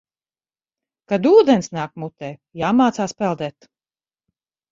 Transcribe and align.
Kad 1.11 1.27
ūdens 1.31 1.69
nāk 1.77 1.93
mutē, 2.03 2.31
jāmācās 2.61 3.15
peldēt. 3.21 3.71